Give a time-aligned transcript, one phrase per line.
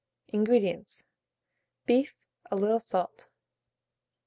[0.33, 1.05] INGREDIENTS.
[1.85, 2.15] Beef,
[2.49, 3.29] a little salt.